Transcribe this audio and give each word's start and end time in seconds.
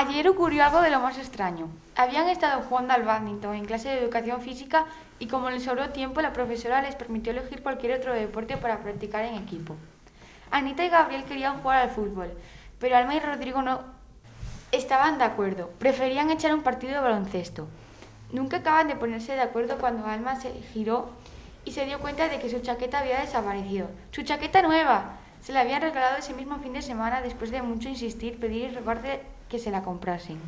Ayer 0.00 0.28
ocurrió 0.28 0.64
algo 0.64 0.80
de 0.80 0.90
lo 0.90 1.00
más 1.00 1.18
extraño. 1.18 1.68
Habían 1.96 2.28
estado 2.28 2.62
jugando 2.62 2.94
al 2.94 3.02
badminton 3.02 3.56
en 3.56 3.64
clase 3.64 3.88
de 3.88 3.98
educación 3.98 4.40
física 4.40 4.86
y 5.18 5.26
como 5.26 5.50
les 5.50 5.64
sobró 5.64 5.90
tiempo, 5.90 6.20
la 6.20 6.32
profesora 6.32 6.80
les 6.80 6.94
permitió 6.94 7.32
elegir 7.32 7.64
cualquier 7.64 7.98
otro 7.98 8.14
deporte 8.14 8.56
para 8.56 8.78
practicar 8.78 9.24
en 9.24 9.34
equipo. 9.34 9.74
Anita 10.52 10.84
y 10.84 10.88
Gabriel 10.88 11.24
querían 11.24 11.60
jugar 11.60 11.78
al 11.78 11.90
fútbol, 11.90 12.30
pero 12.78 12.96
Alma 12.96 13.16
y 13.16 13.18
Rodrigo 13.18 13.60
no 13.60 13.80
estaban 14.70 15.18
de 15.18 15.24
acuerdo. 15.24 15.70
Preferían 15.80 16.30
echar 16.30 16.54
un 16.54 16.62
partido 16.62 16.92
de 16.92 17.00
baloncesto. 17.00 17.66
Nunca 18.30 18.58
acaban 18.58 18.86
de 18.86 18.94
ponerse 18.94 19.32
de 19.32 19.40
acuerdo 19.40 19.78
cuando 19.78 20.06
Alma 20.06 20.36
se 20.36 20.52
giró 20.72 21.10
y 21.64 21.72
se 21.72 21.86
dio 21.86 21.98
cuenta 21.98 22.28
de 22.28 22.38
que 22.38 22.48
su 22.48 22.60
chaqueta 22.60 23.00
había 23.00 23.18
desaparecido. 23.18 23.88
¡Su 24.12 24.22
chaqueta 24.22 24.62
nueva! 24.62 25.16
Se 25.42 25.52
la 25.52 25.60
habían 25.60 25.82
regalado 25.82 26.18
ese 26.18 26.34
mismo 26.34 26.58
fin 26.58 26.72
de 26.72 26.82
semana 26.82 27.22
después 27.22 27.50
de 27.50 27.62
mucho 27.62 27.88
insistir, 27.88 28.38
pedir 28.38 28.70
y 28.70 28.74
rogarle 28.74 29.20
que 29.48 29.58
se 29.58 29.70
la 29.70 29.82
comprasen. 29.82 30.38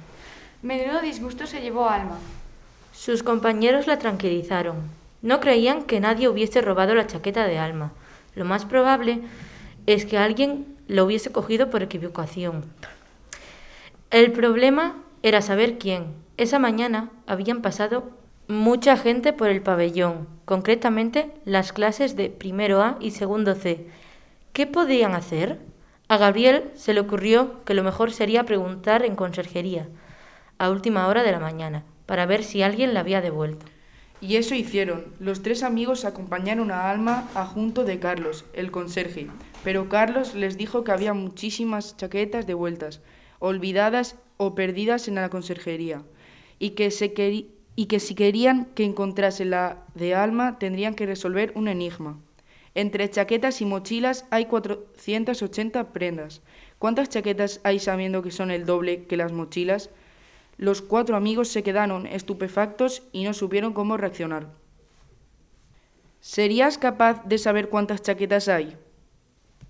Menudo 0.62 1.00
disgusto 1.00 1.46
se 1.46 1.60
llevó 1.60 1.88
Alma. 1.88 2.18
Sus 2.92 3.22
compañeros 3.22 3.86
la 3.86 3.98
tranquilizaron. 3.98 4.76
No 5.22 5.40
creían 5.40 5.84
que 5.84 6.00
nadie 6.00 6.28
hubiese 6.28 6.60
robado 6.60 6.94
la 6.94 7.06
chaqueta 7.06 7.46
de 7.46 7.58
Alma. 7.58 7.92
Lo 8.34 8.44
más 8.44 8.64
probable 8.64 9.20
es 9.86 10.04
que 10.04 10.18
alguien 10.18 10.76
la 10.86 11.04
hubiese 11.04 11.32
cogido 11.32 11.70
por 11.70 11.82
equivocación. 11.82 12.64
El 14.10 14.32
problema 14.32 14.96
era 15.22 15.40
saber 15.40 15.78
quién. 15.78 16.14
Esa 16.36 16.58
mañana 16.58 17.10
habían 17.26 17.62
pasado 17.62 18.10
mucha 18.48 18.96
gente 18.96 19.32
por 19.32 19.48
el 19.48 19.62
pabellón, 19.62 20.26
concretamente 20.44 21.30
las 21.44 21.72
clases 21.72 22.16
de 22.16 22.28
primero 22.28 22.82
A 22.82 22.96
y 23.00 23.12
segundo 23.12 23.54
C. 23.54 23.86
¿Qué 24.52 24.66
podían 24.66 25.14
hacer? 25.14 25.60
A 26.08 26.16
Gabriel 26.16 26.70
se 26.74 26.92
le 26.92 27.00
ocurrió 27.00 27.64
que 27.64 27.74
lo 27.74 27.84
mejor 27.84 28.10
sería 28.10 28.44
preguntar 28.44 29.04
en 29.04 29.14
conserjería, 29.14 29.88
a 30.58 30.70
última 30.70 31.06
hora 31.06 31.22
de 31.22 31.30
la 31.30 31.38
mañana, 31.38 31.84
para 32.06 32.26
ver 32.26 32.42
si 32.42 32.60
alguien 32.62 32.92
la 32.92 33.00
había 33.00 33.20
devuelto. 33.20 33.66
Y 34.20 34.36
eso 34.36 34.56
hicieron. 34.56 35.14
Los 35.20 35.42
tres 35.42 35.62
amigos 35.62 36.04
acompañaron 36.04 36.72
a 36.72 36.90
Alma 36.90 37.28
junto 37.54 37.84
de 37.84 38.00
Carlos, 38.00 38.44
el 38.52 38.72
conserje, 38.72 39.28
pero 39.62 39.88
Carlos 39.88 40.34
les 40.34 40.58
dijo 40.58 40.82
que 40.82 40.90
había 40.90 41.14
muchísimas 41.14 41.96
chaquetas 41.96 42.44
devueltas, 42.44 43.00
olvidadas 43.38 44.16
o 44.36 44.56
perdidas 44.56 45.06
en 45.06 45.14
la 45.14 45.28
conserjería, 45.28 46.02
y 46.58 46.70
que, 46.70 46.92
y 47.76 47.86
que 47.86 48.00
si 48.00 48.14
querían 48.16 48.64
que 48.74 48.84
encontrase 48.84 49.44
la 49.44 49.84
de 49.94 50.16
Alma 50.16 50.58
tendrían 50.58 50.94
que 50.96 51.06
resolver 51.06 51.52
un 51.54 51.68
enigma. 51.68 52.18
Entre 52.74 53.10
chaquetas 53.10 53.60
y 53.60 53.66
mochilas 53.66 54.26
hay 54.30 54.46
480 54.46 55.92
prendas. 55.92 56.42
¿Cuántas 56.78 57.08
chaquetas 57.08 57.60
hay 57.64 57.78
sabiendo 57.78 58.22
que 58.22 58.30
son 58.30 58.50
el 58.50 58.64
doble 58.64 59.04
que 59.04 59.16
las 59.16 59.32
mochilas? 59.32 59.90
Los 60.56 60.82
cuatro 60.82 61.16
amigos 61.16 61.48
se 61.48 61.62
quedaron 61.62 62.06
estupefactos 62.06 63.02
y 63.12 63.24
no 63.24 63.34
supieron 63.34 63.72
cómo 63.72 63.96
reaccionar. 63.96 64.48
¿Serías 66.20 66.78
capaz 66.78 67.24
de 67.24 67.38
saber 67.38 67.70
cuántas 67.70 68.02
chaquetas 68.02 68.48
hay? 68.48 68.76